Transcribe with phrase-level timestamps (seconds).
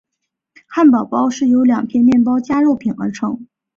[0.65, 3.45] 汉堡包是由两片面包夹肉饼而成。